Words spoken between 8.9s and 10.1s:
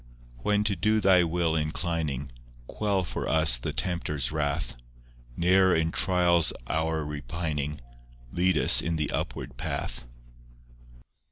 the upward path.